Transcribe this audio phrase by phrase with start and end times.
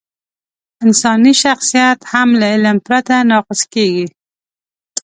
[0.83, 4.07] انساني شخصیت هم له علم پرته ناقص کېږي.